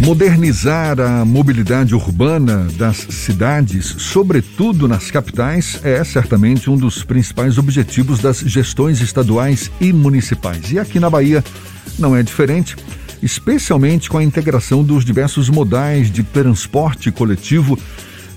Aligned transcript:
Modernizar 0.00 0.98
a 0.98 1.26
mobilidade 1.26 1.94
urbana 1.94 2.66
das 2.78 2.96
cidades, 2.96 3.84
sobretudo 3.98 4.88
nas 4.88 5.10
capitais, 5.10 5.78
é 5.84 6.02
certamente 6.02 6.70
um 6.70 6.76
dos 6.76 7.04
principais 7.04 7.58
objetivos 7.58 8.18
das 8.18 8.38
gestões 8.38 9.02
estaduais 9.02 9.70
e 9.78 9.92
municipais. 9.92 10.72
E 10.72 10.78
aqui 10.78 10.98
na 10.98 11.10
Bahia 11.10 11.44
não 11.98 12.16
é 12.16 12.22
diferente, 12.22 12.76
especialmente 13.22 14.08
com 14.08 14.16
a 14.16 14.24
integração 14.24 14.82
dos 14.82 15.04
diversos 15.04 15.50
modais 15.50 16.10
de 16.10 16.22
transporte 16.22 17.10
coletivo, 17.12 17.78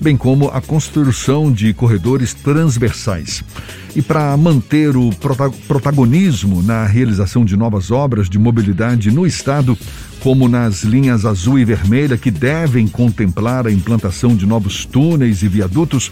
bem 0.02 0.18
como 0.18 0.50
a 0.50 0.60
construção 0.60 1.50
de 1.50 1.74
corredores 1.74 2.34
transversais. 2.34 3.42
E 3.96 4.02
para 4.02 4.36
manter 4.36 4.98
o 4.98 5.12
protagonismo 5.66 6.62
na 6.62 6.86
realização 6.86 7.46
de 7.46 7.56
novas 7.56 7.90
obras 7.90 8.30
de 8.30 8.38
mobilidade 8.38 9.12
no 9.12 9.26
estado, 9.26 9.78
como 10.24 10.48
nas 10.48 10.84
linhas 10.84 11.26
azul 11.26 11.60
e 11.60 11.66
vermelha, 11.66 12.18
que 12.18 12.32
devem 12.32 12.88
contemplar 12.88 13.68
a 13.68 13.72
implantação 13.72 14.34
de 14.34 14.46
novos 14.46 14.86
túneis 14.86 15.44
e 15.44 15.50
viadutos, 15.50 16.10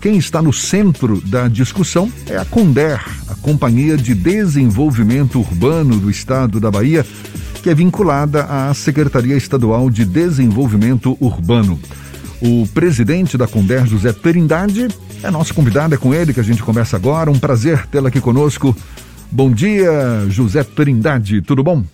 quem 0.00 0.16
está 0.16 0.42
no 0.42 0.52
centro 0.52 1.20
da 1.20 1.46
discussão 1.46 2.10
é 2.26 2.36
a 2.36 2.44
Conder, 2.44 3.00
a 3.28 3.36
Companhia 3.36 3.96
de 3.96 4.16
Desenvolvimento 4.16 5.38
Urbano 5.38 5.96
do 5.96 6.10
Estado 6.10 6.58
da 6.58 6.72
Bahia, 6.72 7.06
que 7.62 7.70
é 7.70 7.74
vinculada 7.74 8.46
à 8.46 8.74
Secretaria 8.74 9.36
Estadual 9.36 9.88
de 9.90 10.04
Desenvolvimento 10.04 11.16
Urbano. 11.20 11.78
O 12.40 12.66
presidente 12.74 13.38
da 13.38 13.46
Conder, 13.46 13.86
José 13.86 14.12
Trindade, 14.12 14.88
é 15.22 15.30
nosso 15.30 15.54
convidado, 15.54 15.94
é 15.94 15.98
com 15.98 16.12
ele 16.12 16.34
que 16.34 16.40
a 16.40 16.44
gente 16.44 16.64
conversa 16.64 16.96
agora. 16.96 17.30
Um 17.30 17.38
prazer 17.38 17.86
tê-la 17.86 18.08
aqui 18.08 18.20
conosco. 18.20 18.76
Bom 19.30 19.52
dia, 19.52 20.26
José 20.28 20.64
Trindade, 20.64 21.40
tudo 21.42 21.62
bom? 21.62 21.84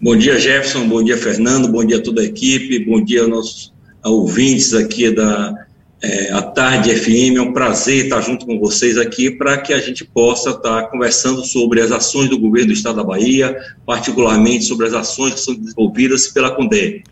Bom 0.00 0.14
dia, 0.14 0.38
Jefferson. 0.38 0.86
Bom 0.88 1.02
dia, 1.02 1.16
Fernando. 1.16 1.68
Bom 1.68 1.84
dia 1.84 1.96
a 1.96 2.02
toda 2.02 2.20
a 2.20 2.24
equipe. 2.24 2.84
Bom 2.84 3.02
dia 3.02 3.22
aos 3.22 3.30
nossos 3.30 3.72
ouvintes 4.04 4.74
aqui 4.74 5.10
da 5.10 5.54
é, 6.02 6.32
a 6.32 6.42
Tarde 6.42 6.94
FM. 6.94 7.36
É 7.36 7.40
um 7.40 7.52
prazer 7.52 8.04
estar 8.04 8.20
junto 8.20 8.44
com 8.44 8.58
vocês 8.58 8.98
aqui 8.98 9.30
para 9.30 9.56
que 9.58 9.72
a 9.72 9.80
gente 9.80 10.04
possa 10.04 10.50
estar 10.50 10.88
conversando 10.88 11.44
sobre 11.44 11.80
as 11.80 11.90
ações 11.90 12.28
do 12.28 12.38
governo 12.38 12.68
do 12.68 12.72
Estado 12.74 12.96
da 12.96 13.04
Bahia, 13.04 13.56
particularmente 13.86 14.64
sobre 14.64 14.86
as 14.86 14.92
ações 14.92 15.34
que 15.34 15.40
são 15.40 15.54
desenvolvidas 15.54 16.28
pela 16.28 16.50
CONDE. 16.50 17.02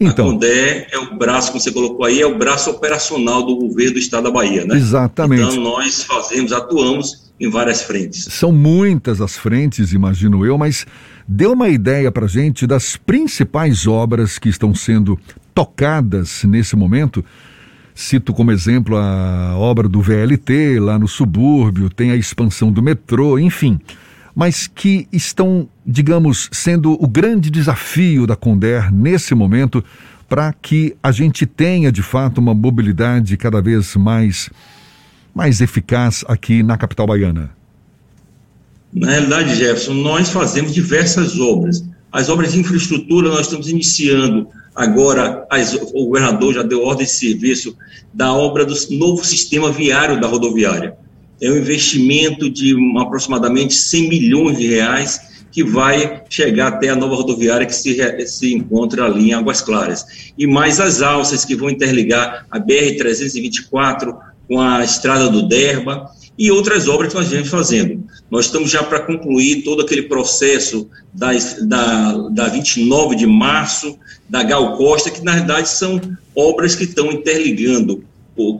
Então, 0.00 0.28
a 0.28 0.30
CONDE 0.30 0.46
é 0.46 0.98
o 0.98 1.18
braço, 1.18 1.48
como 1.50 1.60
você 1.60 1.72
colocou 1.72 2.06
aí, 2.06 2.20
é 2.20 2.26
o 2.26 2.38
braço 2.38 2.70
operacional 2.70 3.44
do 3.44 3.56
governo 3.56 3.94
do 3.94 3.98
Estado 3.98 4.24
da 4.24 4.30
Bahia, 4.30 4.64
né? 4.64 4.76
Exatamente. 4.76 5.42
Então, 5.42 5.60
nós 5.60 6.04
fazemos, 6.04 6.52
atuamos 6.52 7.28
em 7.40 7.48
várias 7.50 7.82
frentes. 7.82 8.28
São 8.30 8.52
muitas 8.52 9.20
as 9.20 9.36
frentes, 9.36 9.92
imagino 9.92 10.44
eu, 10.44 10.56
mas 10.56 10.86
dê 11.28 11.46
uma 11.46 11.68
ideia 11.68 12.10
para 12.10 12.26
gente 12.26 12.66
das 12.66 12.96
principais 12.96 13.86
obras 13.86 14.38
que 14.38 14.48
estão 14.48 14.74
sendo 14.74 15.18
tocadas 15.54 16.42
nesse 16.44 16.74
momento. 16.74 17.22
Cito 17.94 18.32
como 18.32 18.50
exemplo 18.50 18.96
a 18.96 19.54
obra 19.56 19.88
do 19.88 20.00
VLT 20.00 20.80
lá 20.80 20.98
no 20.98 21.06
subúrbio, 21.06 21.90
tem 21.90 22.12
a 22.12 22.16
expansão 22.16 22.72
do 22.72 22.82
metrô, 22.82 23.38
enfim, 23.38 23.78
mas 24.34 24.66
que 24.66 25.06
estão, 25.12 25.68
digamos, 25.84 26.48
sendo 26.52 26.92
o 26.92 27.06
grande 27.06 27.50
desafio 27.50 28.26
da 28.26 28.36
Conder 28.36 28.90
nesse 28.90 29.34
momento 29.34 29.84
para 30.28 30.52
que 30.52 30.96
a 31.02 31.10
gente 31.10 31.44
tenha 31.44 31.90
de 31.90 32.02
fato 32.02 32.38
uma 32.38 32.54
mobilidade 32.54 33.36
cada 33.36 33.60
vez 33.60 33.96
mais 33.96 34.48
mais 35.34 35.60
eficaz 35.60 36.24
aqui 36.26 36.62
na 36.62 36.76
capital 36.76 37.06
baiana? 37.06 37.57
Na 38.92 39.10
realidade, 39.10 39.54
Jefferson, 39.54 39.94
nós 39.94 40.30
fazemos 40.30 40.72
diversas 40.72 41.38
obras. 41.38 41.84
As 42.10 42.28
obras 42.28 42.52
de 42.52 42.60
infraestrutura 42.60 43.28
nós 43.28 43.42
estamos 43.42 43.68
iniciando 43.68 44.48
agora, 44.74 45.46
as, 45.50 45.74
o 45.74 46.06
governador 46.06 46.54
já 46.54 46.62
deu 46.62 46.82
ordem 46.82 47.04
de 47.04 47.12
serviço 47.12 47.76
da 48.14 48.32
obra 48.32 48.64
do 48.64 48.74
novo 48.92 49.24
sistema 49.24 49.70
viário 49.70 50.20
da 50.20 50.26
rodoviária. 50.26 50.96
É 51.40 51.50
um 51.50 51.56
investimento 51.56 52.48
de 52.48 52.74
aproximadamente 52.98 53.74
100 53.74 54.08
milhões 54.08 54.58
de 54.58 54.66
reais 54.66 55.20
que 55.50 55.64
vai 55.64 56.22
chegar 56.28 56.68
até 56.68 56.88
a 56.88 56.96
nova 56.96 57.16
rodoviária 57.16 57.66
que 57.66 57.74
se, 57.74 58.26
se 58.26 58.54
encontra 58.54 59.04
ali 59.04 59.30
em 59.30 59.34
Águas 59.34 59.60
Claras. 59.60 60.32
E 60.36 60.46
mais 60.46 60.80
as 60.80 61.02
alças 61.02 61.44
que 61.44 61.56
vão 61.56 61.68
interligar 61.68 62.46
a 62.50 62.58
BR-324 62.58 64.16
com 64.46 64.60
a 64.60 64.82
estrada 64.82 65.28
do 65.28 65.46
Derba 65.46 66.10
e 66.38 66.52
outras 66.52 66.86
obras 66.86 67.12
que 67.12 67.18
nós 67.18 67.28
vamos 67.28 67.48
fazendo. 67.48 68.04
Nós 68.30 68.46
estamos 68.46 68.70
já 68.70 68.82
para 68.82 69.00
concluir 69.00 69.62
todo 69.62 69.82
aquele 69.82 70.02
processo 70.02 70.88
das, 71.12 71.66
da, 71.66 72.12
da 72.28 72.48
29 72.48 73.16
de 73.16 73.26
março, 73.26 73.98
da 74.28 74.42
Gal 74.42 74.76
Costa, 74.76 75.10
que 75.10 75.24
na 75.24 75.34
verdade 75.34 75.68
são 75.68 76.00
obras 76.36 76.76
que 76.76 76.84
estão 76.84 77.10
interligando, 77.10 78.04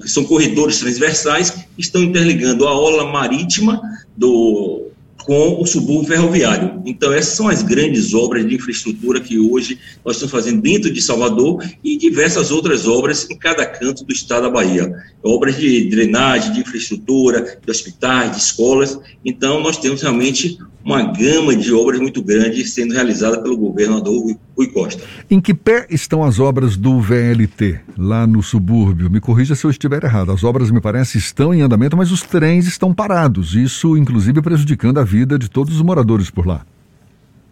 que 0.03 0.09
são 0.09 0.25
corredores 0.25 0.81
transversais, 0.81 1.51
que 1.51 1.65
estão 1.79 2.03
interligando 2.03 2.67
a 2.67 2.77
ola 2.77 3.13
marítima 3.13 3.81
do, 4.17 4.89
com 5.25 5.61
o 5.61 5.67
subúrbio 5.67 6.09
ferroviário. 6.09 6.83
Então, 6.87 7.13
essas 7.13 7.35
são 7.35 7.49
as 7.49 7.63
grandes 7.63 8.15
obras 8.15 8.47
de 8.47 8.55
infraestrutura 8.55 9.21
que 9.21 9.39
hoje 9.39 9.79
nós 10.05 10.17
estamos 10.17 10.33
fazendo 10.33 10.63
dentro 10.63 10.91
de 10.93 11.03
Salvador 11.03 11.63
e 11.85 11.97
diversas 11.97 12.51
outras 12.51 12.87
obras 12.87 13.29
em 13.31 13.37
cada 13.37 13.67
canto 13.67 14.05
do 14.05 14.13
estado 14.13 14.43
da 14.43 14.51
Bahia. 14.51 14.91
Obras 15.23 15.57
de 15.57 15.89
drenagem, 15.91 16.53
de 16.53 16.61
infraestrutura, 16.61 17.59
de 17.65 17.71
hospitais, 17.71 18.33
de 18.33 18.39
escolas. 18.39 18.99
Então, 19.25 19.61
nós 19.61 19.77
temos 19.77 20.03
realmente 20.03 20.59
uma 20.85 21.03
gama 21.03 21.55
de 21.55 21.71
obras 21.73 22.01
muito 22.01 22.23
grande 22.23 22.65
sendo 22.65 22.95
realizada 22.95 23.43
pelo 23.43 23.59
governador 23.59 24.35
Rui 24.57 24.67
Costa. 24.69 25.03
Em 25.31 25.41
que 25.41 25.53
pé 25.53 25.87
estão 25.91 26.25
as 26.25 26.41
obras 26.41 26.77
do 26.77 26.99
VLT 27.01 27.79
lá 27.97 28.27
no 28.27 28.43
subúrbio? 28.43 29.11
Me 29.11 29.21
corrija 29.21 29.55
se 29.55 29.67
eu 29.67 29.71
estiver 29.71 30.03
errado. 30.03 30.33
As 30.33 30.43
obras, 30.43 30.71
me 30.71 30.81
parece, 30.81 31.19
estão 31.19 31.53
em 31.53 31.61
andamento, 31.61 31.97
mas 31.97 32.11
os 32.11 32.23
trens 32.23 32.67
estão 32.67 32.95
parados. 32.95 33.55
Isso, 33.55 33.97
inclusive, 33.97 34.41
prejudicando 34.41 34.99
a 34.99 35.05
vida 35.09 35.39
de 35.39 35.49
todos 35.49 35.75
os 35.75 35.83
moradores 35.83 36.31
por 36.31 36.47
lá. 36.47 36.65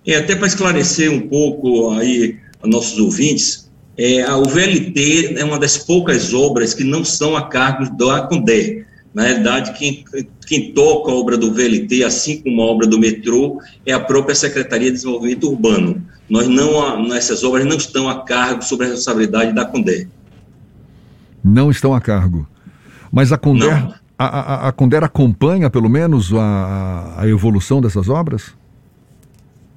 É, 0.07 0.17
até 0.17 0.37
para 0.37 0.47
esclarecer 0.47 1.11
um 1.11 1.21
pouco 1.21 1.91
aí 1.93 2.37
a 2.63 2.67
nossos 2.67 2.99
ouvintes, 2.99 3.71
é, 3.97 4.31
o 4.33 4.45
VLT 4.45 5.35
é 5.39 5.45
uma 5.45 5.59
das 5.59 5.79
poucas 5.79 6.35
obras 6.35 6.75
que 6.75 6.85
não 6.85 7.05
são 7.05 7.35
a 7.35 7.49
cargo 7.49 7.91
da 7.97 8.23
CONDE. 8.23 8.85
Na 9.15 9.23
realidade, 9.23 9.73
quem, 9.73 10.05
quem 10.47 10.73
toca 10.73 11.11
a 11.11 11.15
obra 11.15 11.39
do 11.39 11.51
VLT, 11.51 12.05
assim 12.05 12.43
como 12.43 12.61
a 12.61 12.67
obra 12.67 12.87
do 12.87 12.99
metrô, 12.99 13.59
é 13.87 13.93
a 13.93 13.99
própria 13.99 14.35
Secretaria 14.35 14.89
de 14.89 14.97
Desenvolvimento 14.97 15.49
Urbano. 15.49 16.03
Nós 16.29 16.47
não, 16.47 17.15
essas 17.15 17.43
obras 17.43 17.65
não 17.65 17.77
estão 17.77 18.11
a 18.11 18.23
cargo 18.23 18.63
sobre 18.63 18.85
a 18.85 18.91
responsabilidade 18.91 19.55
da 19.55 19.65
Conder. 19.65 20.07
Não 21.43 21.71
estão 21.71 21.95
a 21.95 22.01
cargo. 22.01 22.47
Mas 23.11 23.33
a 23.33 23.39
Conder, 23.39 23.95
a, 24.19 24.25
a, 24.27 24.69
a 24.69 24.73
Conder 24.73 25.05
acompanha, 25.05 25.69
pelo 25.69 25.89
menos, 25.89 26.33
a, 26.33 27.15
a 27.19 27.29
evolução 27.29 27.81
dessas 27.81 28.09
obras? 28.09 28.55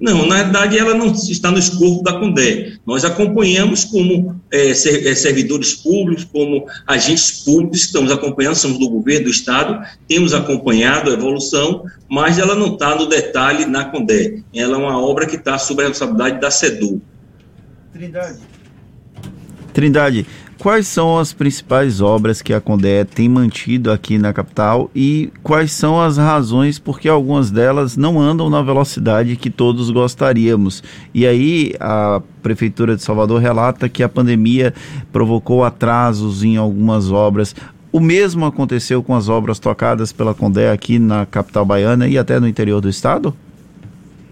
Não, 0.00 0.26
na 0.26 0.36
verdade 0.36 0.78
ela 0.78 0.94
não 0.94 1.08
está 1.08 1.50
no 1.50 1.58
escopo 1.58 2.02
da 2.02 2.14
CONDE. 2.14 2.80
Nós 2.86 3.04
acompanhamos 3.04 3.84
como 3.84 4.40
é, 4.50 4.70
é, 4.70 4.74
servidores 4.74 5.74
públicos, 5.74 6.24
como 6.24 6.66
agentes 6.86 7.42
públicos, 7.44 7.80
estamos 7.82 8.10
acompanhando, 8.10 8.54
somos 8.54 8.78
do 8.78 8.88
governo 8.88 9.24
do 9.24 9.30
Estado, 9.30 9.78
temos 10.08 10.32
acompanhado 10.32 11.10
a 11.10 11.12
evolução, 11.12 11.84
mas 12.08 12.38
ela 12.38 12.54
não 12.54 12.72
está 12.72 12.96
no 12.96 13.06
detalhe 13.06 13.66
na 13.66 13.84
CONDE. 13.84 14.42
Ela 14.54 14.76
é 14.76 14.78
uma 14.78 14.98
obra 14.98 15.26
que 15.26 15.36
está 15.36 15.58
sob 15.58 15.82
a 15.82 15.88
responsabilidade 15.88 16.40
da 16.40 16.50
SEDU. 16.50 17.02
Trindade. 17.92 18.38
Trindade, 19.74 20.26
quais 20.60 20.86
são 20.86 21.18
as 21.18 21.32
principais 21.32 22.02
obras 22.02 22.42
que 22.42 22.52
a 22.52 22.60
Condé 22.60 23.02
tem 23.02 23.30
mantido 23.30 23.90
aqui 23.90 24.18
na 24.18 24.30
capital 24.30 24.90
e 24.94 25.32
quais 25.42 25.72
são 25.72 25.98
as 25.98 26.18
razões 26.18 26.78
porque 26.78 27.08
algumas 27.08 27.50
delas 27.50 27.96
não 27.96 28.20
andam 28.20 28.50
na 28.50 28.60
velocidade 28.60 29.36
que 29.36 29.48
todos 29.48 29.88
gostaríamos. 29.90 30.84
E 31.14 31.26
aí 31.26 31.72
a 31.80 32.20
Prefeitura 32.42 32.94
de 32.94 33.02
Salvador 33.02 33.40
relata 33.40 33.88
que 33.88 34.02
a 34.02 34.08
pandemia 34.08 34.74
provocou 35.10 35.64
atrasos 35.64 36.44
em 36.44 36.58
algumas 36.58 37.10
obras. 37.10 37.56
O 37.90 37.98
mesmo 37.98 38.44
aconteceu 38.44 39.02
com 39.02 39.14
as 39.14 39.30
obras 39.30 39.58
tocadas 39.58 40.12
pela 40.12 40.34
Condé 40.34 40.70
aqui 40.70 40.98
na 40.98 41.24
capital 41.24 41.64
baiana 41.64 42.06
e 42.06 42.18
até 42.18 42.38
no 42.38 42.46
interior 42.46 42.82
do 42.82 42.88
estado? 42.90 43.34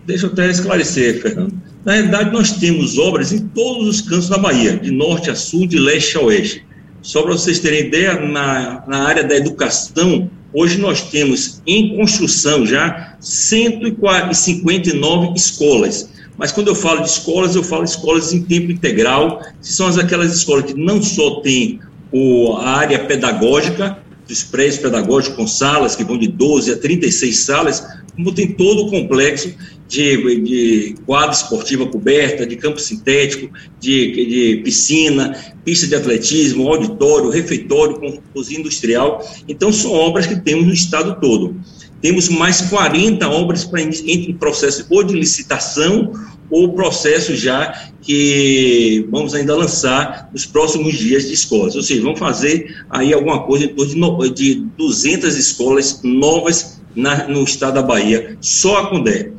Deixa 0.08 0.24
eu 0.24 0.32
até 0.32 0.48
esclarecer, 0.48 1.20
Fernando. 1.20 1.52
Na 1.84 1.92
realidade, 1.92 2.32
nós 2.32 2.52
temos 2.52 2.96
obras 2.96 3.30
em 3.30 3.40
todos 3.48 3.86
os 3.86 4.00
cantos 4.00 4.30
da 4.30 4.38
Bahia, 4.38 4.78
de 4.78 4.90
norte 4.90 5.28
a 5.28 5.34
sul, 5.34 5.66
de 5.66 5.78
leste 5.78 6.16
a 6.16 6.22
oeste. 6.22 6.64
Só 7.02 7.20
para 7.20 7.32
vocês 7.32 7.58
terem 7.58 7.88
ideia, 7.88 8.18
na, 8.18 8.84
na 8.88 9.06
área 9.06 9.22
da 9.22 9.36
educação, 9.36 10.30
hoje 10.54 10.78
nós 10.78 11.10
temos 11.10 11.60
em 11.66 11.94
construção 11.94 12.64
já 12.64 13.18
159 13.20 15.34
escolas. 15.36 16.08
Mas 16.38 16.52
quando 16.52 16.68
eu 16.68 16.74
falo 16.74 17.02
de 17.02 17.10
escolas, 17.10 17.54
eu 17.54 17.62
falo 17.62 17.84
de 17.84 17.90
escolas 17.90 18.32
em 18.32 18.40
tempo 18.40 18.72
integral, 18.72 19.42
que 19.60 19.68
são 19.68 19.88
aquelas 19.88 20.34
escolas 20.34 20.64
que 20.64 20.74
não 20.74 21.02
só 21.02 21.42
têm 21.42 21.80
o, 22.10 22.54
a 22.54 22.78
área 22.78 22.98
pedagógica, 23.00 23.98
prédios 24.44 24.78
pedagógicos 24.78 25.36
com 25.36 25.46
salas, 25.46 25.96
que 25.96 26.04
vão 26.04 26.18
de 26.18 26.28
12 26.28 26.72
a 26.72 26.76
36 26.76 27.38
salas, 27.38 27.86
como 28.14 28.32
tem 28.32 28.52
todo 28.52 28.86
o 28.86 28.90
complexo 28.90 29.54
de, 29.88 30.40
de 30.42 30.94
quadra 31.06 31.32
esportiva 31.32 31.86
coberta, 31.86 32.46
de 32.46 32.56
campo 32.56 32.78
sintético, 32.78 33.50
de, 33.80 34.56
de 34.56 34.62
piscina, 34.62 35.34
pista 35.64 35.86
de 35.86 35.94
atletismo, 35.94 36.68
auditório, 36.68 37.30
refeitório, 37.30 37.98
com 37.98 38.20
cozinha 38.34 38.60
industrial. 38.60 39.26
Então, 39.48 39.72
são 39.72 39.92
obras 39.92 40.26
que 40.26 40.36
temos 40.36 40.66
no 40.66 40.72
estado 40.72 41.18
todo. 41.20 41.56
Temos 42.02 42.28
mais 42.28 42.60
40 42.62 43.26
obras 43.28 43.64
para 43.64 43.80
entre 43.80 44.34
processo 44.34 44.86
ou 44.90 45.02
de 45.02 45.14
licitação 45.14 46.12
ou 46.50 46.72
processo 46.72 47.36
já 47.36 47.90
que 48.00 49.06
vamos 49.10 49.34
ainda 49.34 49.54
lançar 49.54 50.30
nos 50.32 50.46
próximos 50.46 50.96
dias 50.96 51.26
de 51.26 51.34
escolas. 51.34 51.76
Ou 51.76 51.82
seja, 51.82 52.02
vamos 52.02 52.18
fazer 52.18 52.84
aí 52.88 53.12
alguma 53.12 53.42
coisa 53.42 53.66
em 53.66 53.68
torno 53.68 54.18
de, 54.30 54.54
de 54.54 54.54
200 54.76 55.36
escolas 55.36 56.00
novas 56.02 56.80
na, 56.94 57.28
no 57.28 57.44
estado 57.44 57.74
da 57.74 57.82
Bahia, 57.82 58.36
só 58.40 58.78
a 58.78 58.86
Condé. 58.88 59.30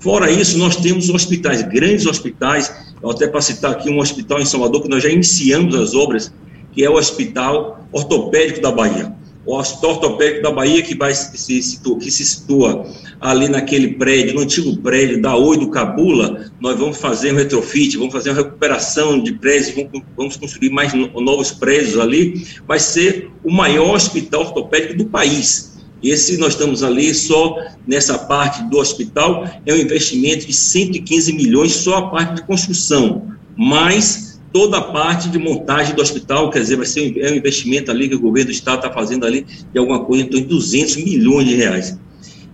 Fora 0.00 0.30
isso, 0.30 0.58
nós 0.58 0.76
temos 0.76 1.08
hospitais, 1.08 1.62
grandes 1.62 2.06
hospitais, 2.06 2.74
até 3.02 3.26
para 3.26 3.40
citar 3.40 3.72
aqui 3.72 3.88
um 3.88 4.00
hospital 4.00 4.40
em 4.40 4.44
Salvador, 4.44 4.82
que 4.82 4.88
nós 4.88 5.02
já 5.02 5.08
iniciamos 5.08 5.74
as 5.74 5.94
obras, 5.94 6.32
que 6.72 6.84
é 6.84 6.90
o 6.90 6.94
Hospital 6.94 7.86
Ortopédico 7.92 8.60
da 8.60 8.70
Bahia. 8.70 9.14
O 9.46 9.56
Hospital 9.58 9.90
Ortopédico 9.90 10.42
da 10.42 10.50
Bahia, 10.50 10.82
que, 10.82 10.96
vai 10.96 11.14
se 11.14 11.62
situa, 11.62 11.98
que 11.98 12.10
se 12.10 12.24
situa 12.24 12.86
ali 13.20 13.48
naquele 13.48 13.94
prédio, 13.94 14.34
no 14.34 14.40
antigo 14.40 14.76
prédio 14.78 15.20
da 15.20 15.36
Oi 15.36 15.58
do 15.58 15.70
Cabula, 15.70 16.50
nós 16.60 16.78
vamos 16.78 16.96
fazer 16.96 17.32
um 17.32 17.36
retrofit, 17.36 17.96
vamos 17.98 18.12
fazer 18.12 18.30
uma 18.30 18.42
recuperação 18.42 19.22
de 19.22 19.32
prédios, 19.34 19.74
vamos, 19.74 20.02
vamos 20.16 20.36
construir 20.36 20.70
mais 20.70 20.92
novos 20.94 21.50
prédios 21.50 21.98
ali. 21.98 22.46
Vai 22.66 22.78
ser 22.78 23.30
o 23.44 23.52
maior 23.52 23.94
hospital 23.94 24.42
ortopédico 24.42 24.96
do 24.96 25.04
país. 25.06 25.74
Esse 26.02 26.36
nós 26.36 26.52
estamos 26.52 26.82
ali 26.82 27.14
só 27.14 27.56
nessa 27.86 28.18
parte 28.18 28.62
do 28.64 28.78
hospital, 28.78 29.48
é 29.64 29.72
um 29.72 29.78
investimento 29.78 30.46
de 30.46 30.52
115 30.52 31.32
milhões 31.32 31.72
só 31.72 31.96
a 31.96 32.10
parte 32.10 32.36
de 32.36 32.42
construção, 32.42 33.30
mais 33.56 34.23
toda 34.54 34.78
a 34.78 34.80
parte 34.80 35.28
de 35.28 35.36
montagem 35.36 35.96
do 35.96 36.00
hospital, 36.00 36.48
quer 36.48 36.60
dizer, 36.60 36.76
vai 36.76 36.86
ser 36.86 37.18
é 37.18 37.32
um 37.32 37.34
investimento 37.34 37.90
ali 37.90 38.08
que 38.08 38.14
o 38.14 38.20
governo 38.20 38.50
do 38.50 38.54
estado 38.54 38.76
está 38.76 38.88
fazendo 38.88 39.26
ali 39.26 39.44
de 39.72 39.76
alguma 39.76 40.04
coisa 40.04 40.22
em 40.22 40.28
torno 40.28 40.46
de 40.46 40.54
200 40.54 40.96
milhões 40.98 41.48
de 41.48 41.56
reais. 41.56 41.98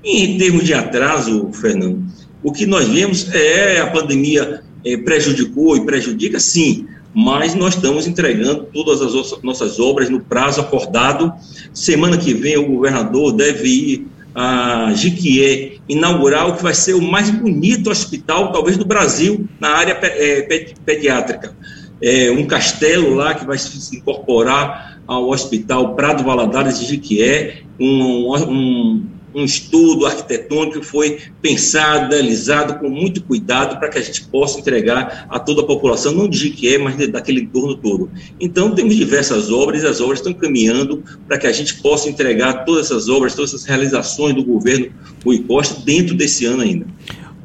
E 0.02 0.24
em 0.24 0.38
termos 0.38 0.64
de 0.64 0.72
atraso, 0.72 1.50
Fernando, 1.52 2.02
o 2.42 2.52
que 2.52 2.64
nós 2.64 2.88
vemos 2.88 3.28
é 3.34 3.82
a 3.82 3.86
pandemia 3.88 4.62
é, 4.82 4.96
prejudicou 4.96 5.76
e 5.76 5.84
prejudica, 5.84 6.40
sim, 6.40 6.86
mas 7.12 7.54
nós 7.54 7.74
estamos 7.74 8.06
entregando 8.06 8.66
todas 8.72 9.02
as 9.02 9.42
nossas 9.42 9.78
obras 9.78 10.08
no 10.08 10.20
prazo 10.20 10.62
acordado. 10.62 11.30
Semana 11.74 12.16
que 12.16 12.32
vem 12.32 12.56
o 12.56 12.66
governador 12.66 13.32
deve 13.32 13.68
ir 13.68 14.06
a 14.34 14.92
Jiquié 14.94 15.72
inaugurar 15.86 16.48
o 16.48 16.56
que 16.56 16.62
vai 16.62 16.72
ser 16.72 16.94
o 16.94 17.02
mais 17.02 17.28
bonito 17.28 17.90
hospital, 17.90 18.52
talvez 18.52 18.78
do 18.78 18.86
Brasil, 18.86 19.46
na 19.60 19.70
área 19.70 19.98
é, 20.02 20.72
pediátrica. 20.86 21.59
É 22.02 22.30
um 22.30 22.46
castelo 22.46 23.14
lá 23.14 23.34
que 23.34 23.44
vai 23.44 23.58
se 23.58 23.96
incorporar 23.96 25.00
ao 25.06 25.28
Hospital 25.28 25.94
Prado 25.94 26.24
Valadares 26.24 26.78
de 26.78 26.86
Jiquié, 26.86 27.62
um, 27.78 28.34
um 28.48 29.06
um 29.34 29.44
estudo 29.44 30.06
arquitetônico 30.06 30.80
que 30.80 30.86
foi 30.86 31.18
pensado, 31.40 32.14
analisado 32.14 32.78
com 32.78 32.88
muito 32.88 33.22
cuidado 33.22 33.78
para 33.78 33.88
que 33.88 33.98
a 33.98 34.02
gente 34.02 34.24
possa 34.24 34.58
entregar 34.58 35.26
a 35.28 35.38
toda 35.38 35.62
a 35.62 35.66
população, 35.66 36.12
não 36.12 36.28
de 36.28 36.38
Jiquié, 36.38 36.78
mas 36.78 36.96
daquele 37.08 37.42
entorno 37.42 37.76
todo. 37.76 38.10
Então, 38.40 38.74
temos 38.74 38.96
diversas 38.96 39.50
obras 39.50 39.84
as 39.84 40.00
obras 40.00 40.18
estão 40.18 40.32
caminhando 40.32 41.02
para 41.26 41.38
que 41.38 41.46
a 41.46 41.52
gente 41.52 41.80
possa 41.80 42.08
entregar 42.08 42.64
todas 42.64 42.86
essas 42.86 43.08
obras, 43.08 43.34
todas 43.34 43.54
essas 43.54 43.64
realizações 43.64 44.34
do 44.34 44.44
governo 44.44 44.88
Rui 45.24 45.38
Costa 45.40 45.80
dentro 45.84 46.14
desse 46.14 46.44
ano 46.44 46.62
ainda. 46.62 46.86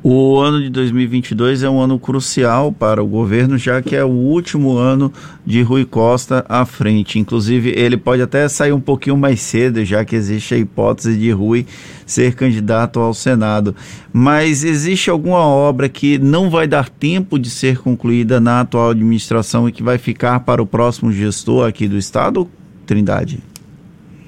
O 0.08 0.38
ano 0.40 0.62
de 0.62 0.70
2022 0.70 1.64
é 1.64 1.70
um 1.70 1.82
ano 1.82 1.98
crucial 1.98 2.72
para 2.72 3.04
o 3.04 3.08
governo, 3.08 3.58
já 3.58 3.82
que 3.82 3.96
é 3.96 4.04
o 4.04 4.10
último 4.10 4.78
ano 4.78 5.12
de 5.44 5.64
Rui 5.64 5.84
Costa 5.84 6.46
à 6.48 6.64
frente. 6.64 7.18
Inclusive, 7.18 7.74
ele 7.76 7.98
pode 7.98 8.22
até 8.22 8.48
sair 8.48 8.72
um 8.72 8.80
pouquinho 8.80 9.18
mais 9.18 9.42
cedo, 9.42 9.84
já 9.84 10.06
que 10.06 10.16
existe 10.16 10.54
a 10.54 10.58
hipótese 10.60 11.18
de 11.18 11.32
Rui 11.32 11.66
ser 12.06 12.36
candidato 12.36 13.00
ao 13.00 13.16
Senado. 13.16 13.76
Mas 14.14 14.64
existe 14.64 15.10
alguma 15.10 15.44
obra 15.44 15.90
que 15.90 16.20
não 16.20 16.52
vai 16.52 16.68
dar 16.68 16.88
tempo 16.88 17.40
de 17.40 17.50
ser 17.50 17.80
concluída 17.80 18.40
na 18.40 18.62
atual 18.62 18.92
administração 18.92 19.68
e 19.68 19.72
que 19.72 19.82
vai 19.82 19.98
ficar 19.98 20.42
para 20.42 20.62
o 20.62 20.68
próximo 20.68 21.12
gestor 21.12 21.68
aqui 21.68 21.88
do 21.88 21.98
Estado, 21.98 22.48
Trindade? 22.86 23.40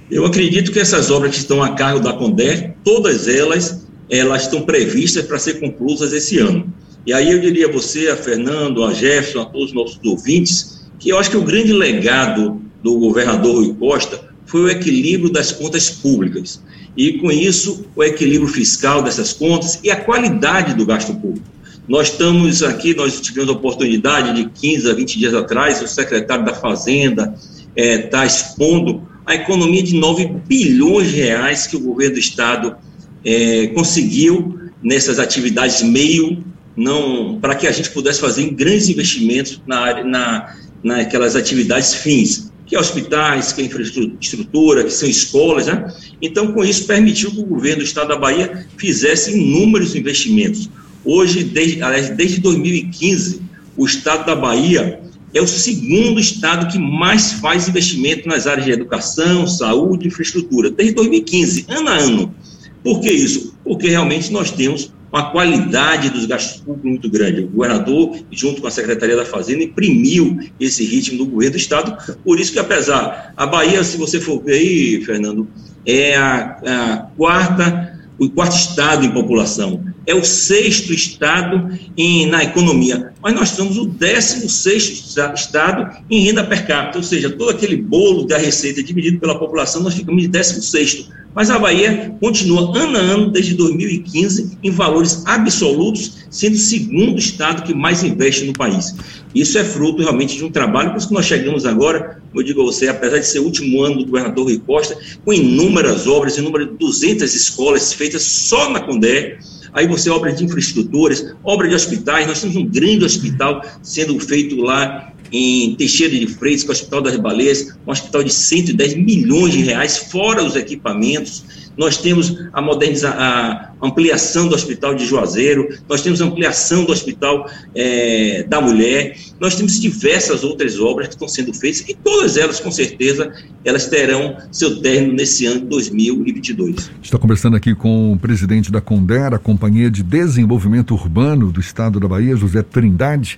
Eu 0.10 0.26
acredito 0.26 0.72
que 0.72 0.80
essas 0.80 1.12
obras 1.12 1.36
que 1.36 1.38
estão 1.38 1.62
a 1.62 1.76
cargo 1.76 2.00
da 2.00 2.14
Condé, 2.14 2.74
todas 2.84 3.28
elas 3.28 3.87
elas 4.10 4.44
estão 4.44 4.62
previstas 4.62 5.26
para 5.26 5.40
ser 5.40 5.60
conclusas 5.60 6.14
esse 6.14 6.38
ano. 6.40 6.72
E 7.06 7.14
aí 7.14 7.32
eu 7.32 7.40
diria 7.40 7.68
a 7.68 7.72
você, 7.72 8.10
a 8.10 8.18
Fernando, 8.18 8.84
a 8.84 8.94
Jefferson, 8.94 9.42
a 9.42 9.46
todos 9.46 9.70
os 9.70 9.74
nossos 9.74 10.00
ouvintes, 10.04 10.86
que 11.00 11.10
eu 11.10 11.18
acho 11.18 11.30
que 11.30 11.38
o 11.38 11.44
grande 11.44 11.72
legado 11.72 12.62
do 12.84 13.00
governador 13.00 13.56
Rui 13.56 13.74
Costa 13.76 14.28
foi 14.46 14.62
o 14.62 14.70
equilíbrio 14.70 15.32
das 15.32 15.52
contas 15.52 15.90
públicas. 15.90 16.62
E 16.96 17.14
com 17.20 17.32
isso, 17.32 17.86
o 17.96 18.04
equilíbrio 18.04 18.48
fiscal 18.48 19.02
dessas 19.02 19.32
contas 19.34 19.80
e 19.84 19.92
a 19.92 19.96
qualidade 19.96 20.74
do 20.74 20.86
gasto 20.86 21.14
público. 21.14 21.46
Nós 21.88 22.10
estamos 22.10 22.64
aqui, 22.64 22.94
nós 22.94 23.22
tivemos 23.22 23.50
a 23.50 23.54
oportunidade 23.54 24.34
de 24.34 24.50
15 24.50 24.92
a 24.92 24.94
20 24.94 25.20
dias 25.20 25.34
atrás, 25.34 25.82
o 25.82 25.88
secretário 25.88 26.44
da 26.44 26.54
Fazenda 26.54 27.34
está 27.76 28.22
eh, 28.22 28.24
é, 28.24 28.28
expondo 28.28 29.08
a 29.26 29.36
economia 29.36 29.84
de 29.84 29.96
9 29.96 30.26
bilhões 30.48 31.10
de 31.10 31.16
reais 31.18 31.68
que 31.68 31.78
o 31.78 31.80
governo 31.80 32.16
do 32.16 32.20
Estado 32.20 32.76
é, 33.24 33.68
conseguiu 33.68 34.60
nessas 34.82 35.20
atividades 35.20 35.82
meio 35.82 36.44
não 36.76 37.40
para 37.40 37.56
que 37.56 37.66
a 37.66 37.72
gente 37.72 37.90
pudesse 37.90 38.22
fazer 38.22 38.50
grandes 38.52 38.88
investimentos 38.90 39.62
na, 39.66 40.04
na 40.04 40.56
naquelas 40.84 41.36
atividades 41.36 41.96
fins 41.96 42.52
que 42.68 42.76
é 42.76 42.80
hospitais, 42.80 43.54
que 43.54 43.62
é 43.62 43.66
infraestrutura, 43.66 44.84
que 44.84 44.92
são 44.92 45.08
escolas, 45.08 45.68
né? 45.68 45.90
Então, 46.22 46.52
com 46.52 46.66
isso, 46.66 46.86
permitiu 46.86 47.32
que 47.32 47.40
o 47.40 47.46
governo 47.46 47.78
do 47.78 47.86
estado 47.86 48.10
da 48.10 48.18
Bahia 48.18 48.68
fizesse 48.76 49.32
inúmeros 49.32 49.96
investimentos. 49.96 50.70
Hoje, 51.06 51.46
desde, 51.46 51.82
aliás, 51.82 52.10
desde 52.10 52.42
2015, 52.42 53.42
o 53.78 53.86
estado 53.86 54.26
da 54.26 54.36
Bahia 54.36 55.00
é 55.34 55.42
o 55.42 55.48
segundo 55.48 56.20
estado 56.20 56.70
que 56.70 56.78
mais 56.78 57.34
faz 57.34 57.70
investimento 57.70 58.28
nas 58.28 58.48
áreas 58.48 58.66
de 58.66 58.74
educação, 58.74 59.48
saúde 59.48 60.08
infraestrutura, 60.08 60.70
desde 60.70 60.96
2015, 60.96 61.66
ano 61.70 61.90
a 61.90 61.94
ano. 61.94 62.36
Por 62.84 63.02
que 63.02 63.12
isso? 63.12 63.56
Porque 63.64 63.90
realmente 63.90 64.32
nós 64.32 64.52
temos 64.52 64.92
uma 65.12 65.32
qualidade 65.32 66.10
dos 66.10 66.26
gastos 66.26 66.62
públicos 66.62 66.90
muito 66.90 67.10
grande. 67.10 67.42
O 67.42 67.48
governador, 67.48 68.18
junto 68.32 68.62
com 68.62 68.68
a 68.68 68.72
Secretaria 68.72 69.16
da 69.16 69.26
Fazenda, 69.26 69.64
imprimiu 69.64 70.38
esse 70.60 70.84
ritmo 70.84 71.18
do 71.18 71.26
governo 71.26 71.54
do 71.54 71.58
Estado. 71.58 72.16
Por 72.24 72.40
isso 72.40 72.52
que, 72.52 72.60
apesar, 72.60 73.34
a 73.36 73.46
Bahia, 73.46 73.84
se 73.84 73.98
você 73.98 74.20
for 74.20 74.44
ver 74.44 74.54
aí, 74.54 75.04
Fernando, 75.06 75.48
é 75.86 76.16
a, 76.16 76.58
a 76.66 76.98
quarta 77.16 77.98
o 78.20 78.30
quarto 78.30 78.56
estado 78.56 79.06
em 79.06 79.12
população, 79.12 79.84
é 80.06 80.16
o 80.16 80.24
sexto 80.24 80.94
estado 80.94 81.70
em, 81.96 82.26
na 82.26 82.44
economia, 82.44 83.14
mas 83.22 83.36
nós 83.36 83.50
somos 83.50 83.78
o 83.78 83.86
décimo 83.86 84.50
sexto 84.50 85.20
estado 85.36 86.04
em 86.10 86.24
renda 86.24 86.44
per 86.44 86.66
capita, 86.66 86.98
ou 86.98 87.04
seja, 87.04 87.30
todo 87.30 87.52
aquele 87.52 87.78
bolo 87.78 88.26
da 88.26 88.38
receita 88.38 88.82
dividido 88.82 89.20
pela 89.20 89.38
população, 89.38 89.84
nós 89.84 89.94
ficamos 89.94 90.22
de 90.24 90.28
décimo 90.28 90.62
sexto. 90.62 91.12
Mas 91.38 91.52
a 91.52 91.60
Bahia 91.60 92.16
continua 92.20 92.76
ano 92.76 92.98
a 92.98 93.00
ano, 93.00 93.30
desde 93.30 93.54
2015, 93.54 94.58
em 94.64 94.72
valores 94.72 95.22
absolutos, 95.24 96.26
sendo 96.32 96.56
o 96.56 96.58
segundo 96.58 97.20
estado 97.20 97.62
que 97.62 97.76
mais 97.76 98.04
investe 98.04 98.44
no 98.46 98.54
país. 98.54 98.96
Isso 99.36 99.56
é 99.60 99.64
fruto 99.64 100.02
realmente 100.02 100.36
de 100.36 100.44
um 100.44 100.50
trabalho, 100.50 100.90
por 100.90 100.98
isso 100.98 101.10
que 101.10 101.14
nós 101.14 101.28
chegamos 101.28 101.64
agora, 101.64 102.20
como 102.32 102.42
eu 102.42 102.44
digo 102.44 102.64
a 102.64 102.66
você, 102.66 102.88
apesar 102.88 103.20
de 103.20 103.28
ser 103.28 103.38
o 103.38 103.44
último 103.44 103.84
ano 103.84 104.00
do 104.00 104.06
governador 104.08 104.46
Rui 104.46 104.58
Costa, 104.66 104.98
com 105.24 105.32
inúmeras 105.32 106.08
obras, 106.08 106.40
inúmeras 106.40 106.70
200 106.76 107.32
escolas 107.32 107.94
feitas 107.94 108.24
só 108.24 108.72
na 108.72 108.80
Condé, 108.80 109.38
aí 109.74 109.88
você 109.88 110.10
obras 110.10 110.40
de 110.40 110.44
infraestruturas, 110.44 111.36
obra 111.44 111.68
de 111.68 111.76
hospitais, 111.76 112.26
nós 112.26 112.42
temos 112.42 112.56
um 112.56 112.66
grande 112.66 113.06
hospital 113.06 113.62
sendo 113.84 114.20
feito 114.20 114.60
lá 114.60 115.14
em 115.32 115.76
Teixeira 115.76 116.18
de 116.18 116.28
Freitas, 116.28 116.66
é 116.66 116.68
o 116.68 116.72
Hospital 116.72 117.02
das 117.02 117.18
Baleias, 117.18 117.78
um 117.86 117.92
hospital 117.92 118.24
de 118.24 118.34
110 118.34 118.96
milhões 118.96 119.54
de 119.54 119.64
reais, 119.64 119.98
fora 119.98 120.44
os 120.44 120.56
equipamentos. 120.56 121.44
Nós 121.78 121.98
temos 121.98 122.36
a, 122.52 122.62
moderniza 122.62 123.10
a 123.10 123.72
ampliação 123.82 124.48
do 124.48 124.56
Hospital 124.56 124.96
de 124.96 125.06
Juazeiro, 125.06 125.70
nós 125.88 126.02
temos 126.02 126.20
a 126.22 126.26
ampliação 126.26 126.86
do 126.86 126.92
Hospital 126.92 127.48
é, 127.76 128.44
da 128.44 128.60
Mulher, 128.60 129.16
nós 129.40 129.56
temos 129.56 129.80
diversas 129.80 130.44
outras 130.44 130.80
obras 130.80 131.08
que 131.08 131.14
estão 131.14 131.28
sendo 131.28 131.54
feitas 131.54 131.88
e 131.88 131.94
todas 131.94 132.36
elas, 132.36 132.60
com 132.60 132.72
certeza, 132.72 133.32
elas 133.64 133.86
terão 133.86 134.38
seu 134.52 134.82
término 134.82 135.14
nesse 135.14 135.46
ano 135.46 135.62
de 135.62 135.68
2022. 135.68 136.90
Estou 137.04 137.20
conversando 137.20 137.56
aqui 137.56 137.76
com 137.76 138.14
o 138.14 138.18
presidente 138.18 138.72
da 138.72 138.82
Condera, 138.82 139.38
Companhia 139.38 139.92
de 139.92 140.02
Desenvolvimento 140.02 140.96
Urbano 140.96 141.52
do 141.52 141.60
Estado 141.60 142.00
da 142.00 142.08
Bahia, 142.08 142.36
José 142.36 142.64
Trindade. 142.64 143.38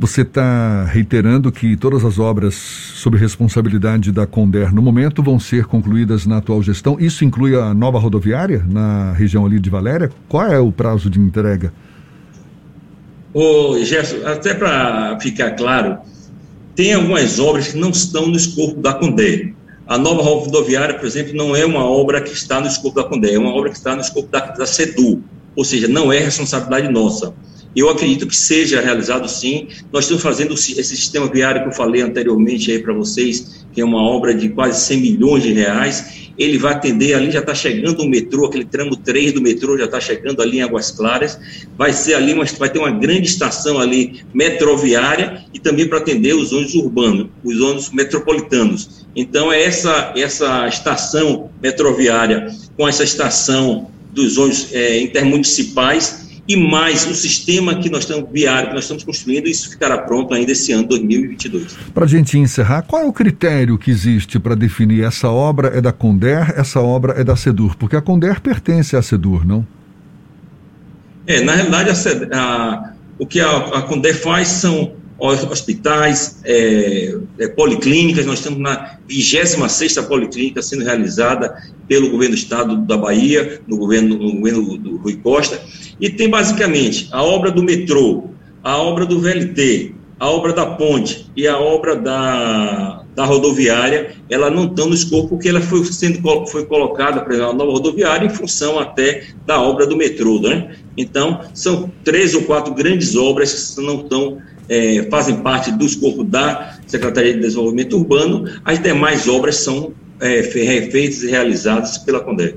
Você 0.00 0.22
está 0.22 0.86
reiterando 0.86 1.52
que 1.52 1.76
todas 1.76 2.06
as 2.06 2.18
obras 2.18 2.54
sob 2.54 3.18
responsabilidade 3.18 4.10
da 4.10 4.26
Conder 4.26 4.72
no 4.72 4.80
momento 4.80 5.22
vão 5.22 5.38
ser 5.38 5.66
concluídas 5.66 6.24
na 6.24 6.38
atual 6.38 6.62
gestão. 6.62 6.96
Isso 6.98 7.22
inclui 7.22 7.54
a 7.54 7.74
nova 7.74 7.98
rodoviária 7.98 8.64
na 8.66 9.12
região 9.12 9.44
ali 9.44 9.60
de 9.60 9.68
Valéria? 9.68 10.10
Qual 10.26 10.46
é 10.46 10.58
o 10.58 10.72
prazo 10.72 11.10
de 11.10 11.20
entrega? 11.20 11.70
Ô, 13.34 13.76
Gerson, 13.84 14.26
até 14.26 14.54
para 14.54 15.20
ficar 15.20 15.50
claro, 15.50 15.98
tem 16.74 16.94
algumas 16.94 17.38
obras 17.38 17.68
que 17.68 17.76
não 17.76 17.90
estão 17.90 18.26
no 18.26 18.36
escopo 18.36 18.80
da 18.80 18.94
Conder. 18.94 19.52
A 19.86 19.98
nova 19.98 20.22
rodoviária, 20.22 20.94
por 20.94 21.04
exemplo, 21.04 21.34
não 21.34 21.54
é 21.54 21.66
uma 21.66 21.84
obra 21.84 22.22
que 22.22 22.32
está 22.32 22.58
no 22.58 22.68
escopo 22.68 23.02
da 23.02 23.06
Conder, 23.06 23.34
é 23.34 23.38
uma 23.38 23.54
obra 23.54 23.68
que 23.68 23.76
está 23.76 23.94
no 23.94 24.00
escopo 24.00 24.28
da, 24.28 24.46
da 24.46 24.64
CEDU, 24.64 25.22
ou 25.54 25.62
seja, 25.62 25.86
não 25.86 26.10
é 26.10 26.20
responsabilidade 26.20 26.90
nossa. 26.90 27.34
Eu 27.74 27.88
acredito 27.88 28.26
que 28.26 28.34
seja 28.34 28.80
realizado 28.80 29.28
sim. 29.28 29.68
Nós 29.92 30.04
estamos 30.04 30.22
fazendo 30.22 30.54
esse 30.54 30.84
sistema 30.84 31.28
viário 31.28 31.62
que 31.62 31.68
eu 31.68 31.72
falei 31.72 32.02
anteriormente 32.02 32.70
aí 32.70 32.80
para 32.80 32.92
vocês, 32.92 33.64
que 33.72 33.80
é 33.80 33.84
uma 33.84 34.02
obra 34.02 34.34
de 34.34 34.48
quase 34.48 34.84
100 34.86 35.00
milhões 35.00 35.42
de 35.42 35.52
reais. 35.52 36.30
Ele 36.36 36.58
vai 36.58 36.72
atender 36.72 37.14
ali, 37.14 37.30
já 37.30 37.40
está 37.40 37.54
chegando 37.54 38.02
o 38.02 38.08
metrô, 38.08 38.46
aquele 38.46 38.64
tramo 38.64 38.96
3 38.96 39.34
do 39.34 39.42
metrô 39.42 39.76
já 39.76 39.84
está 39.84 40.00
chegando 40.00 40.40
ali 40.42 40.58
em 40.58 40.62
Águas 40.62 40.90
Claras. 40.90 41.38
Vai 41.76 41.92
ser 41.92 42.14
ali, 42.14 42.32
uma, 42.32 42.44
vai 42.44 42.70
ter 42.70 42.78
uma 42.78 42.90
grande 42.90 43.28
estação 43.28 43.78
ali 43.78 44.24
metroviária 44.32 45.44
e 45.52 45.60
também 45.60 45.86
para 45.86 45.98
atender 45.98 46.34
os 46.34 46.52
ônibus 46.52 46.74
urbanos, 46.74 47.28
os 47.44 47.60
ônibus 47.60 47.90
metropolitanos. 47.90 49.06
Então, 49.14 49.52
é 49.52 49.62
essa, 49.62 50.12
essa 50.16 50.66
estação 50.66 51.50
metroviária 51.62 52.48
com 52.76 52.88
essa 52.88 53.04
estação 53.04 53.90
dos 54.12 54.38
ônibus 54.38 54.72
é, 54.72 55.00
intermunicipais 55.00 56.19
e 56.50 56.56
mais 56.56 57.06
o 57.06 57.14
sistema 57.14 57.76
que 57.76 57.88
nós 57.88 58.00
estamos 58.00 58.28
viário 58.28 58.70
que 58.70 58.74
nós 58.74 58.82
estamos 58.82 59.04
construindo, 59.04 59.46
isso 59.46 59.70
ficará 59.70 59.96
pronto 59.98 60.34
ainda 60.34 60.50
esse 60.50 60.72
ano 60.72 60.82
2022. 60.82 61.76
Para 61.94 62.04
a 62.04 62.08
gente 62.08 62.36
encerrar, 62.36 62.82
qual 62.82 63.02
é 63.02 63.04
o 63.04 63.12
critério 63.12 63.78
que 63.78 63.88
existe 63.88 64.36
para 64.40 64.56
definir 64.56 65.04
essa 65.04 65.28
obra 65.28 65.68
é 65.68 65.80
da 65.80 65.92
Conder, 65.92 66.52
essa 66.56 66.80
obra 66.80 67.14
é 67.16 67.22
da 67.22 67.36
Sedur? 67.36 67.76
Porque 67.76 67.94
a 67.94 68.00
Conder 68.00 68.40
pertence 68.40 68.96
à 68.96 69.02
Sedur, 69.02 69.46
não? 69.46 69.64
É, 71.24 71.40
na 71.40 71.54
realidade, 71.54 71.90
a, 71.90 72.36
a, 72.36 72.92
o 73.16 73.24
que 73.24 73.38
a, 73.38 73.56
a 73.56 73.82
Conder 73.82 74.20
faz 74.20 74.48
são 74.48 74.92
hospitais, 75.20 76.40
é, 76.44 77.14
é, 77.38 77.48
policlínicas, 77.48 78.26
nós 78.26 78.38
estamos 78.38 78.58
na 78.58 78.96
26ª 79.08 80.02
policlínica 80.08 80.62
sendo 80.62 80.82
realizada 80.82 81.62
pelo 81.86 82.10
governo 82.10 82.34
do 82.34 82.38
estado 82.38 82.76
da 82.78 82.96
Bahia, 82.96 83.60
no 83.68 83.76
governo, 83.76 84.16
no 84.16 84.32
governo 84.32 84.78
do 84.78 84.96
Rui 84.96 85.16
Costa, 85.16 85.60
e 86.00 86.08
tem 86.08 86.28
basicamente 86.28 87.08
a 87.12 87.22
obra 87.22 87.50
do 87.50 87.62
metrô, 87.62 88.24
a 88.62 88.78
obra 88.78 89.04
do 89.04 89.20
VLT, 89.20 89.94
a 90.18 90.28
obra 90.28 90.52
da 90.52 90.66
ponte 90.66 91.30
e 91.36 91.46
a 91.46 91.58
obra 91.58 91.96
da, 91.96 93.02
da 93.14 93.24
rodoviária, 93.24 94.16
ela 94.28 94.50
não 94.50 94.66
estão 94.66 94.86
no 94.86 94.94
escopo 94.94 95.28
porque 95.28 95.48
ela 95.48 95.60
foi 95.60 95.84
sendo 95.84 96.20
foi 96.46 96.66
colocada 96.66 97.22
para 97.22 97.34
a 97.36 97.52
nova 97.52 97.72
rodoviária 97.72 98.26
em 98.26 98.30
função 98.30 98.78
até 98.78 99.28
da 99.46 99.60
obra 99.60 99.86
do 99.86 99.96
metrô, 99.96 100.40
né? 100.40 100.76
Então, 100.96 101.40
são 101.54 101.90
três 102.04 102.34
ou 102.34 102.42
quatro 102.42 102.74
grandes 102.74 103.16
obras 103.16 103.74
que 103.74 103.80
não 103.80 104.02
estão 104.02 104.38
é, 104.68 105.08
fazem 105.10 105.36
parte 105.36 105.72
do 105.72 105.84
escopo 105.84 106.22
da 106.22 106.78
Secretaria 106.86 107.34
de 107.34 107.40
Desenvolvimento 107.40 107.96
Urbano, 107.96 108.44
as 108.64 108.78
demais 108.78 109.26
obras 109.26 109.56
são 109.56 109.92
é, 110.20 110.42
feitas 110.42 111.22
e 111.22 111.30
realizadas 111.30 111.98
pela 111.98 112.20
Condé. 112.20 112.54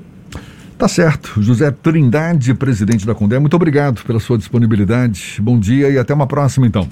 Tá 0.78 0.88
certo. 0.88 1.40
José 1.40 1.70
Trindade, 1.70 2.52
presidente 2.54 3.06
da 3.06 3.14
Condé, 3.14 3.38
muito 3.38 3.54
obrigado 3.54 4.02
pela 4.04 4.18
sua 4.18 4.36
disponibilidade. 4.36 5.38
Bom 5.40 5.58
dia 5.58 5.88
e 5.88 5.98
até 5.98 6.12
uma 6.12 6.26
próxima, 6.26 6.66
então. 6.66 6.88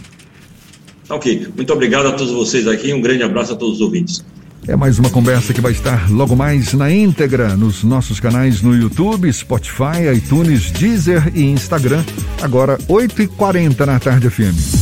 Tá 1.08 1.16
ok. 1.16 1.48
Muito 1.56 1.72
obrigado 1.72 2.06
a 2.06 2.12
todos 2.12 2.32
vocês 2.32 2.66
aqui. 2.66 2.92
Um 2.92 3.00
grande 3.00 3.22
abraço 3.22 3.52
a 3.52 3.56
todos 3.56 3.76
os 3.76 3.80
ouvintes. 3.80 4.24
É 4.66 4.76
mais 4.76 4.98
uma 5.00 5.10
conversa 5.10 5.52
que 5.52 5.60
vai 5.60 5.72
estar 5.72 6.08
logo 6.08 6.36
mais 6.36 6.72
na 6.72 6.88
íntegra 6.90 7.56
nos 7.56 7.82
nossos 7.82 8.20
canais 8.20 8.62
no 8.62 8.76
YouTube, 8.76 9.32
Spotify, 9.32 10.14
iTunes, 10.14 10.70
Deezer 10.70 11.32
e 11.34 11.42
Instagram. 11.42 12.04
Agora, 12.40 12.78
8h40 12.88 13.84
na 13.84 13.98
tarde 13.98 14.30
FM. 14.30 14.81